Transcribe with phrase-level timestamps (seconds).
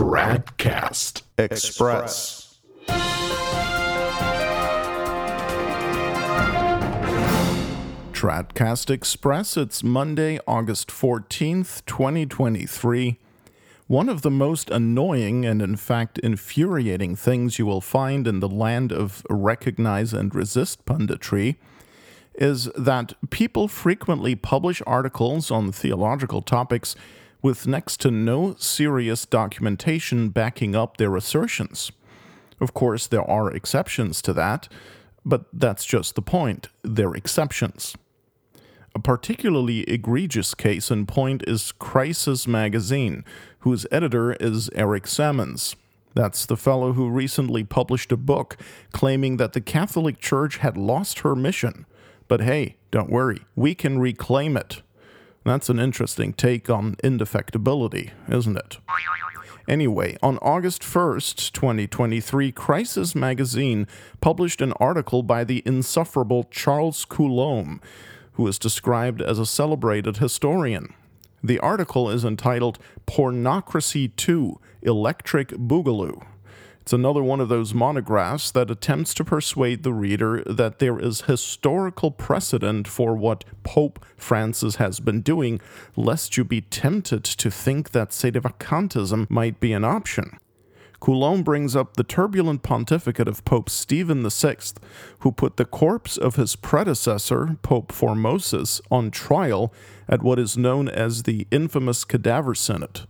[0.00, 2.58] Tradcast Express.
[8.10, 9.58] Tradcast Express.
[9.58, 13.18] It's Monday, August 14th, 2023.
[13.88, 18.48] One of the most annoying and, in fact, infuriating things you will find in the
[18.48, 21.56] land of recognize and resist punditry
[22.36, 26.96] is that people frequently publish articles on theological topics
[27.42, 31.90] with next to no serious documentation backing up their assertions.
[32.60, 34.68] Of course, there are exceptions to that,
[35.24, 36.68] but that's just the point.
[36.82, 37.96] They're exceptions.
[38.94, 43.24] A particularly egregious case in point is Crisis Magazine,
[43.60, 45.76] whose editor is Eric Sammons.
[46.14, 48.56] That's the fellow who recently published a book
[48.90, 51.86] claiming that the Catholic Church had lost her mission.
[52.26, 54.82] But hey, don't worry, we can reclaim it.
[55.44, 58.78] That's an interesting take on indefectibility, isn't it?
[59.68, 63.86] Anyway, on August 1st, 2023, Crisis Magazine
[64.20, 67.80] published an article by the insufferable Charles Coulombe
[68.40, 70.94] who is described as a celebrated historian.
[71.44, 76.24] The article is entitled Pornocracy 2 Electric Boogaloo.
[76.80, 81.22] It's another one of those monographs that attempts to persuade the reader that there is
[81.22, 85.60] historical precedent for what Pope Francis has been doing,
[85.94, 90.38] lest you be tempted to think that sedevacantism might be an option.
[91.00, 94.56] Coulombe brings up the turbulent pontificate of Pope Stephen VI,
[95.20, 99.72] who put the corpse of his predecessor, Pope Formosus, on trial
[100.08, 103.06] at what is known as the infamous Cadaver Synod.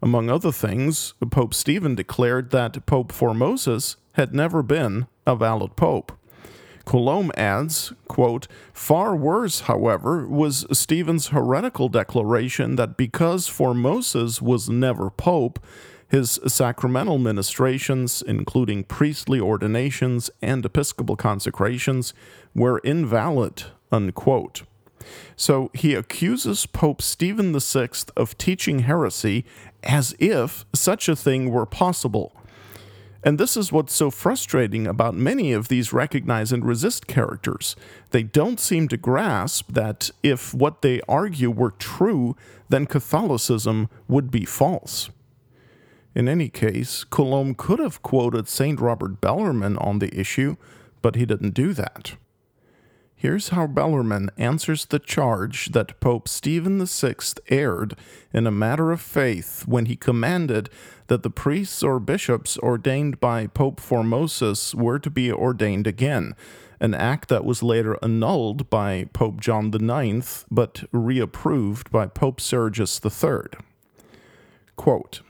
[0.00, 6.12] Among other things, Pope Stephen declared that Pope Formosus had never been a valid pope.
[6.84, 15.10] Coulombe adds, quote, Far worse, however, was Stephen's heretical declaration that because Formosus was never
[15.10, 15.58] pope,
[16.08, 22.14] his sacramental ministrations, including priestly ordinations and episcopal consecrations,
[22.54, 23.64] were invalid.
[23.92, 24.62] Unquote.
[25.36, 29.44] So he accuses Pope Stephen VI of teaching heresy
[29.82, 32.34] as if such a thing were possible.
[33.24, 37.74] And this is what's so frustrating about many of these recognize and resist characters.
[38.10, 42.36] They don't seem to grasp that if what they argue were true,
[42.68, 45.10] then Catholicism would be false.
[46.14, 48.80] In any case, Coulombe could have quoted St.
[48.80, 50.56] Robert Bellarmine on the issue,
[51.02, 52.16] but he didn't do that.
[53.20, 57.16] Here's how Bellarmine answers the charge that Pope Stephen VI
[57.48, 57.96] erred
[58.32, 60.70] in a matter of faith when he commanded
[61.08, 66.36] that the priests or bishops ordained by Pope Formosus were to be ordained again,
[66.78, 73.00] an act that was later annulled by Pope John IX but reapproved by Pope Sergius
[73.04, 73.58] III.
[74.76, 75.22] Quote,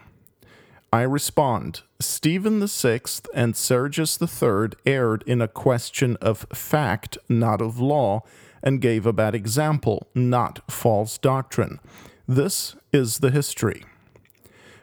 [0.91, 3.01] I respond Stephen VI
[3.35, 8.23] and Sergius III erred in a question of fact, not of law,
[8.63, 11.79] and gave a bad example, not false doctrine.
[12.27, 13.85] This is the history.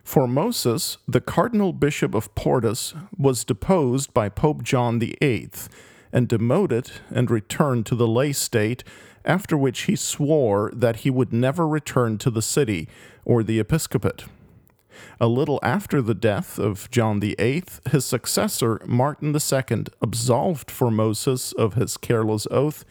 [0.04, 5.50] Formosus, the cardinal bishop of Portus, was deposed by Pope John VIII
[6.14, 8.84] and demoted and returned to the lay state,
[9.26, 12.88] after which he swore that he would never return to the city
[13.26, 14.26] or the episcopate.
[15.20, 21.74] A little after the death of John VIII, his successor, Martin II, absolved Formosus of
[21.74, 22.86] his careless oath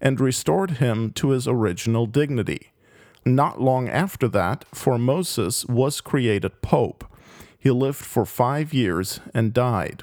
[0.00, 2.72] and restored him to his original dignity.
[3.24, 7.04] Not long after that, Formosus was created pope.
[7.58, 10.02] He lived for five years and died.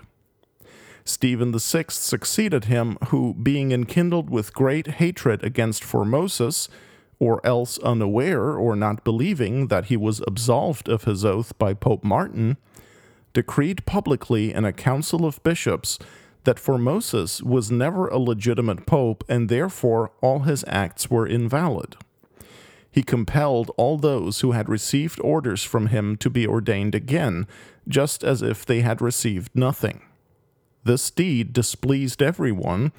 [1.03, 6.67] Stephen VI succeeded him, who, being enkindled with great hatred against Formosus,
[7.19, 12.03] or else unaware or not believing that he was absolved of his oath by Pope
[12.03, 12.57] Martin,
[13.33, 15.97] decreed publicly in a council of bishops
[16.43, 21.97] that Formosus was never a legitimate pope and therefore all his acts were invalid.
[22.89, 27.45] He compelled all those who had received orders from him to be ordained again,
[27.87, 30.01] just as if they had received nothing.
[30.83, 32.91] This deed displeased everyone,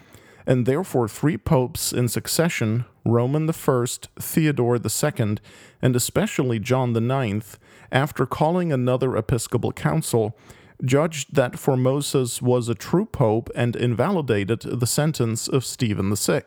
[0.49, 3.85] and therefore three popes in succession, Roman I,
[4.19, 5.37] Theodore II,
[5.83, 7.59] and especially John IX,
[7.93, 10.35] after calling another episcopal council,
[10.83, 16.43] judged that Formosus was a true pope and invalidated the sentence of Stephen VI.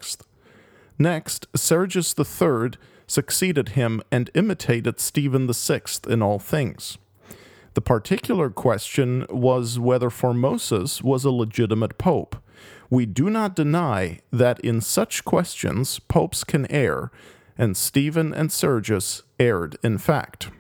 [0.98, 2.72] Next, Sergius III
[3.06, 6.98] succeeded him and imitated Stephen VI in all things.
[7.76, 12.36] The particular question was whether Formosus was a legitimate pope,
[12.92, 17.10] we do not deny that in such questions popes can err,
[17.58, 20.52] and Stephen and Sergius erred in fact.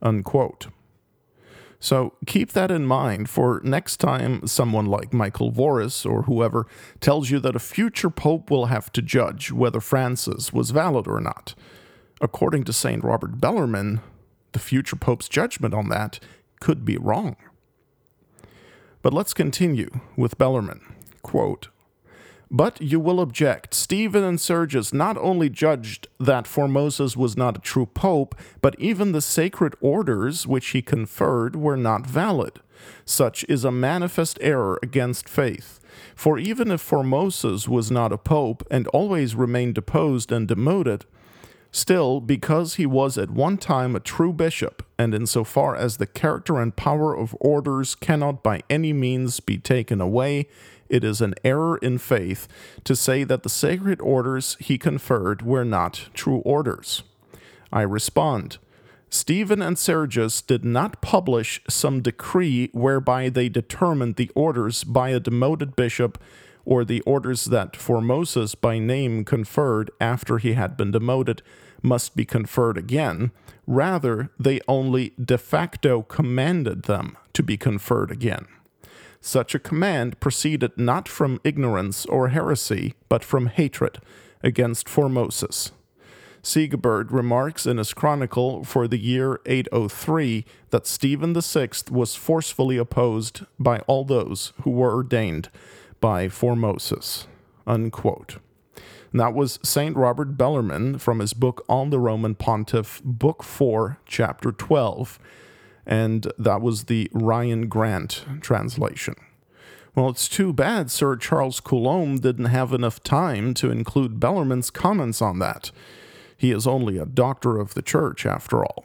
[0.00, 0.68] Unquote.
[1.78, 6.66] So keep that in mind for next time someone like Michael Voris or whoever
[7.00, 11.20] tells you that a future pope will have to judge whether Francis was valid or
[11.20, 11.54] not.
[12.18, 13.04] According to St.
[13.04, 14.00] Robert Bellarmine,
[14.52, 16.18] the future pope's judgment on that
[16.60, 17.36] could be wrong.
[19.02, 20.95] But let's continue with Bellarmine.
[21.26, 21.70] Quote,
[22.52, 23.74] but you will object.
[23.74, 29.10] Stephen and Sergius not only judged that Formosus was not a true pope, but even
[29.10, 32.60] the sacred orders which he conferred were not valid.
[33.04, 35.80] Such is a manifest error against faith.
[36.14, 41.06] For even if Formosus was not a pope and always remained deposed and demoted,
[41.76, 45.98] Still, because he was at one time a true bishop, and in so far as
[45.98, 50.48] the character and power of orders cannot by any means be taken away,
[50.88, 52.48] it is an error in faith
[52.84, 57.02] to say that the sacred orders he conferred were not true orders.
[57.72, 58.58] I respond.
[59.08, 65.20] Stephen and Sergius did not publish some decree whereby they determined the orders by a
[65.20, 66.18] demoted bishop
[66.64, 71.40] or the orders that Formosus by name conferred after he had been demoted
[71.82, 73.30] must be conferred again.
[73.66, 78.46] Rather, they only de facto commanded them to be conferred again.
[79.26, 83.98] Such a command proceeded not from ignorance or heresy, but from hatred
[84.40, 85.72] against Formosus.
[86.44, 93.44] Sigebert remarks in his chronicle for the year 803 that Stephen VI was forcefully opposed
[93.58, 95.48] by all those who were ordained
[96.00, 97.26] by Formosus.
[97.66, 98.36] Unquote.
[99.10, 99.96] And that was St.
[99.96, 105.18] Robert Bellarmine from his book On the Roman Pontiff, Book 4, Chapter 12.
[105.86, 109.14] And that was the Ryan Grant translation.
[109.94, 115.22] Well, it's too bad Sir Charles Coulombe didn't have enough time to include Bellarmine's comments
[115.22, 115.70] on that.
[116.36, 118.84] He is only a doctor of the church, after all.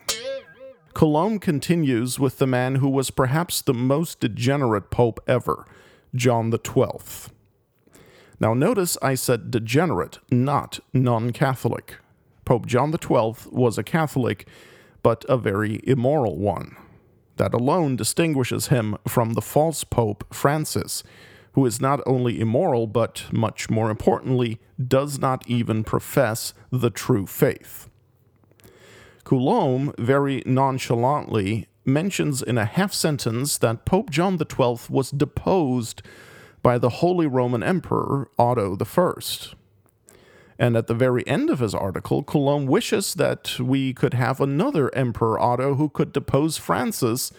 [0.93, 5.65] Coulombe continues with the man who was perhaps the most degenerate pope ever,
[6.15, 7.31] John the Twelfth.
[8.39, 11.97] Now, notice I said degenerate, not non Catholic.
[12.45, 14.47] Pope John XII was a Catholic,
[15.03, 16.75] but a very immoral one.
[17.37, 21.03] That alone distinguishes him from the false Pope Francis,
[21.53, 27.25] who is not only immoral, but much more importantly, does not even profess the true
[27.25, 27.89] faith.
[29.23, 36.01] Coulombe very nonchalantly mentions in a half sentence that Pope John XII was deposed
[36.61, 39.13] by the Holy Roman Emperor Otto I.
[40.59, 44.93] And at the very end of his article, Coulombe wishes that we could have another
[44.95, 47.31] Emperor Otto who could depose Francis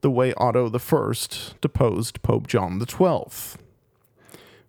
[0.00, 1.14] the way Otto I
[1.60, 3.58] deposed Pope John XII.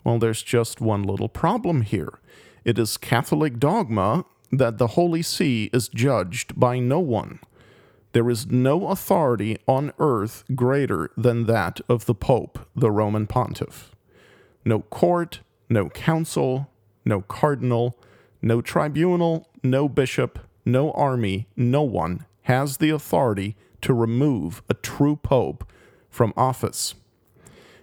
[0.03, 2.19] Well, there's just one little problem here.
[2.65, 7.39] It is Catholic dogma that the Holy See is judged by no one.
[8.13, 13.95] There is no authority on earth greater than that of the Pope, the Roman Pontiff.
[14.63, 16.69] No court, no council,
[17.05, 17.97] no cardinal,
[18.41, 25.15] no tribunal, no bishop, no army, no one has the authority to remove a true
[25.15, 25.69] pope
[26.09, 26.95] from office.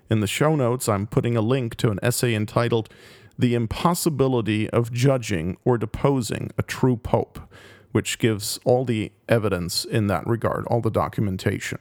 [0.08, 2.88] In the show notes, I'm putting a link to an essay entitled
[3.38, 7.40] The Impossibility of Judging or Deposing a True Pope
[7.92, 11.78] which gives all the evidence in that regard, all the documentation.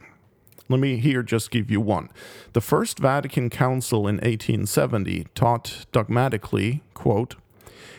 [0.70, 2.10] Let me here just give you one.
[2.54, 7.36] The First Vatican Council in 1870 taught dogmatically, quote,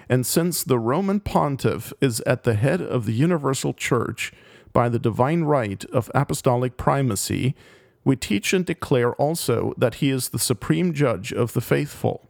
[0.09, 4.33] and since the Roman pontiff is at the head of the universal church
[4.73, 7.57] by the divine right of apostolic primacy,
[8.05, 12.29] we teach and declare also that he is the supreme judge of the faithful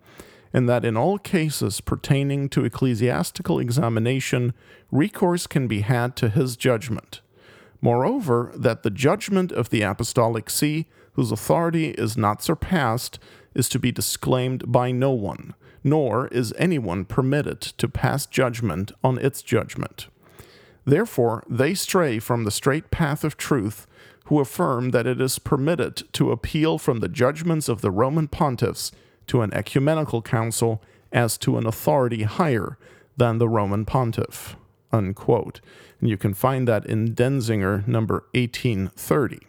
[0.52, 4.52] and that in all cases pertaining to ecclesiastical examination,
[4.90, 7.20] recourse can be had to his judgment.
[7.80, 13.18] Moreover, that the judgment of the Apostolic See, whose authority is not surpassed,
[13.54, 19.18] is to be disclaimed by no one, nor is anyone permitted to pass judgment on
[19.18, 20.08] its judgment.
[20.84, 23.87] Therefore, they stray from the straight path of truth
[24.26, 28.92] who affirm that it is permitted to appeal from the judgments of the Roman pontiffs
[29.26, 30.82] to an ecumenical council
[31.12, 32.78] as to an authority higher
[33.16, 34.56] than the Roman pontiff.
[34.92, 35.61] Unquote.
[36.00, 39.40] And you can find that in Denzinger number 1830.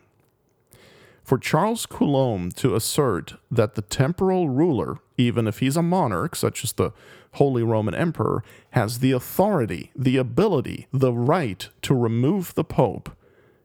[1.24, 6.64] For Charles Coulombe to assert that the temporal ruler, even if he's a monarch, such
[6.64, 6.92] as the
[7.34, 13.16] Holy Roman Emperor, has the authority, the ability, the right to remove the Pope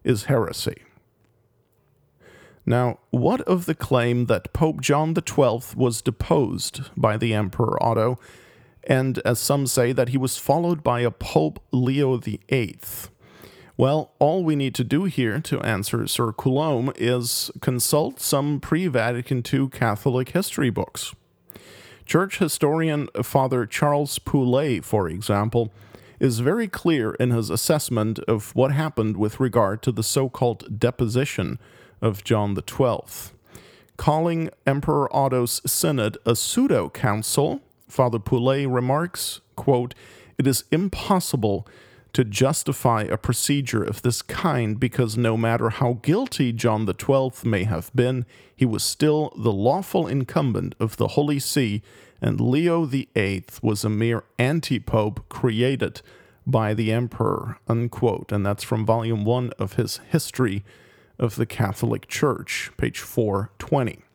[0.04, 0.82] is heresy.
[2.64, 8.18] Now, what of the claim that Pope John XII was deposed by the Emperor Otto,
[8.86, 12.78] and as some say, that he was followed by a Pope Leo VIII?
[13.76, 18.86] Well, all we need to do here to answer Sir Coulombe is consult some pre
[18.86, 21.14] Vatican II Catholic history books.
[22.06, 25.72] Church historian Father Charles Poulet, for example,
[26.18, 30.78] is very clear in his assessment of what happened with regard to the so called
[30.80, 31.58] deposition
[32.00, 33.34] of John the Twelfth.
[33.96, 39.94] Calling Emperor Otto's synod a pseudo council, Father Poulet remarks, quote,
[40.38, 41.66] It is impossible
[42.12, 47.64] to justify a procedure of this kind because no matter how guilty John Twelfth may
[47.64, 48.24] have been,
[48.56, 51.82] he was still the lawful incumbent of the Holy See,
[52.22, 56.00] and Leo Eighth was a mere anti-pope created
[56.46, 57.58] by the emperor.
[57.68, 58.32] Unquote.
[58.32, 60.64] And that's from volume one of his History
[61.18, 64.05] of the Catholic Church, page 420.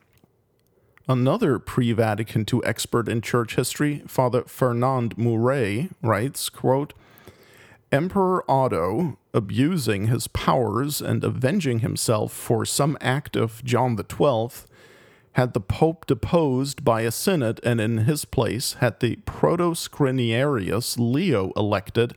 [1.07, 6.93] Another pre Vatican II expert in church history, Father Fernand Mouret, writes, quote,
[7.91, 14.67] Emperor Otto, abusing his powers and avenging himself for some act of John Twelfth,
[15.33, 21.51] had the Pope deposed by a synod, and in his place had the Protoscriniarius Leo
[21.55, 22.13] elected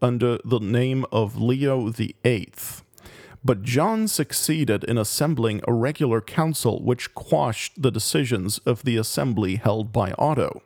[0.00, 1.92] under the name of Leo
[2.24, 2.82] Eighth.
[3.44, 9.56] But John succeeded in assembling a regular council which quashed the decisions of the assembly
[9.56, 10.62] held by Otto.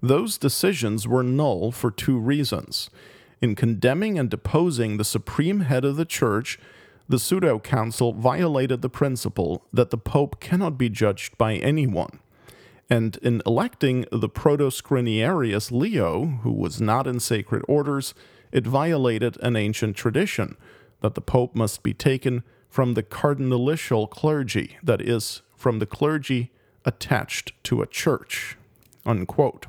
[0.00, 2.88] Those decisions were null for two reasons
[3.40, 6.58] in condemning and deposing the supreme head of the church,
[7.08, 12.18] the pseudo council violated the principle that the pope cannot be judged by anyone.
[12.90, 18.14] And in electing the Protoscriniarius Leo, who was not in sacred orders,
[18.50, 20.56] it violated an ancient tradition
[21.00, 26.50] that the pope must be taken from the cardinalitial clergy, that is, from the clergy
[26.84, 28.56] attached to a church.
[29.04, 29.66] Unquote.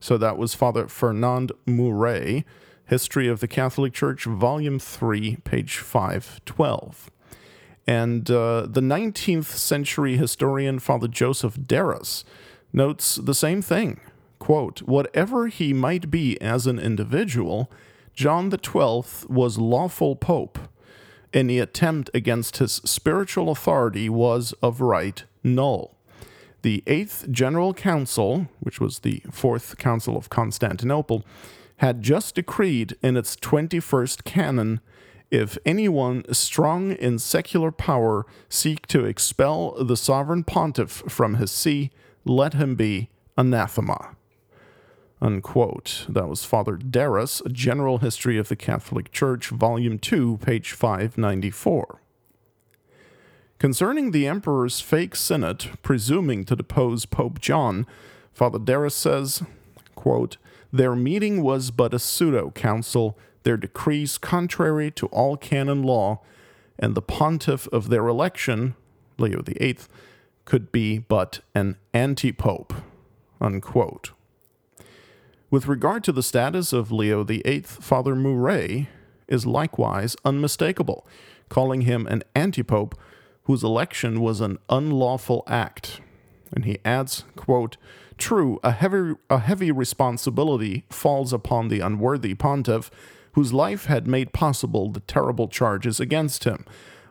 [0.00, 2.44] So that was Father Fernand Mouret,
[2.86, 7.10] History of the Catholic Church, Volume 3, page 512.
[7.86, 12.24] And uh, the 19th century historian Father Joseph Darras
[12.72, 14.00] notes the same thing.
[14.38, 17.70] Quote, Whatever he might be as an individual,
[18.16, 20.58] John the Twelfth was lawful pope.
[21.34, 25.98] Any attempt against his spiritual authority was of right null.
[26.62, 31.26] The Eighth General Council, which was the Fourth Council of Constantinople,
[31.76, 34.80] had just decreed in its 21st canon
[35.30, 41.90] if anyone strong in secular power seek to expel the sovereign pontiff from his see,
[42.24, 44.16] let him be anathema.
[45.26, 46.06] Unquote.
[46.08, 52.00] That was Father Darras, General History of the Catholic Church, Volume 2, page 594.
[53.58, 57.88] Concerning the Emperor's fake synod presuming to depose Pope John,
[58.32, 59.42] Father Darras says,
[59.96, 60.36] quote,
[60.72, 66.20] their meeting was but a pseudo council, their decrees contrary to all canon law,
[66.78, 68.76] and the pontiff of their election,
[69.18, 69.78] Leo VIII,
[70.44, 72.72] could be but an anti pope.
[73.40, 74.12] Unquote.
[75.56, 78.88] With regard to the status of Leo VIII, Father Mouret
[79.26, 81.06] is likewise unmistakable,
[81.48, 82.94] calling him an antipope
[83.44, 86.02] whose election was an unlawful act.
[86.52, 87.78] And he adds, quote,
[88.18, 92.90] True, a heavy, a heavy responsibility falls upon the unworthy pontiff,
[93.32, 96.66] whose life had made possible the terrible charges against him.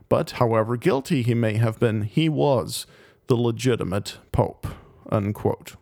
[0.07, 2.85] But however guilty he may have been, he was
[3.25, 4.67] the legitimate pope.
[5.11, 5.77] Unquote.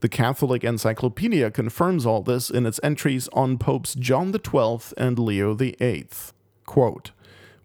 [0.00, 5.54] The Catholic Encyclopedia confirms all this in its entries on Popes John XII and Leo
[5.54, 6.06] VIII.
[6.66, 7.10] Quote,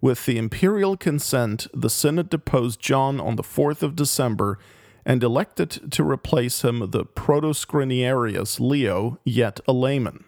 [0.02, 4.58] With the imperial consent, the Synod deposed John on the 4th of December
[5.06, 10.24] and elected to replace him the Protoscriniarius Leo, yet a layman.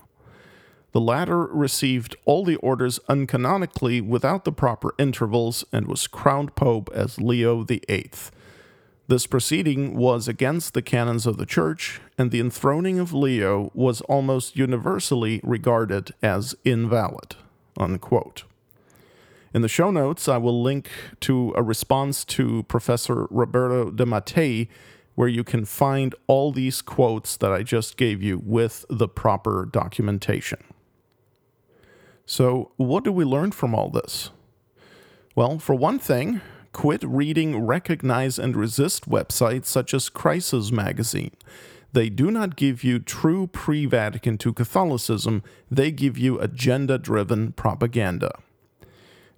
[0.92, 6.92] The latter received all the orders uncanonically without the proper intervals and was crowned pope
[6.94, 8.12] as Leo VIII.
[9.08, 14.02] This proceeding was against the canons of the Church, and the enthroning of Leo was
[14.02, 17.36] almost universally regarded as invalid.
[17.78, 18.46] Unquote.
[19.54, 20.90] In the show notes, I will link
[21.22, 24.70] to a response to Professor Roberto de Mattei,
[25.14, 29.70] where you can find all these quotes that I just gave you with the proper
[29.72, 30.64] documentation.
[32.26, 34.32] So, what do we learn from all this?
[35.36, 36.42] Well, for one thing,
[36.76, 41.32] quit reading Recognize and Resist websites such as Crisis Magazine.
[41.94, 45.42] They do not give you true pre Vatican II Catholicism,
[45.72, 48.38] they give you agenda driven propaganda.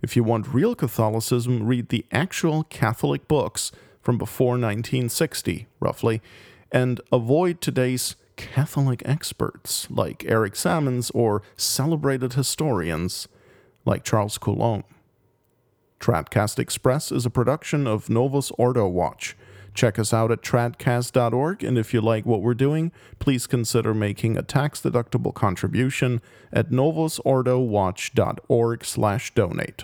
[0.02, 6.24] If you want real Catholicism, read the actual Catholic books from before 1960, roughly,
[6.72, 13.28] and avoid today's Catholic experts like Eric Sammons or celebrated historians
[13.86, 14.86] like Charles Coulombe.
[16.00, 19.36] Tradcast Express is a production of Novus Ordo Watch.
[19.74, 24.36] Check us out at tradcast.org, and if you like what we're doing, please consider making
[24.36, 26.20] a tax-deductible contribution
[26.52, 29.84] at novusordowatch.org slash donate.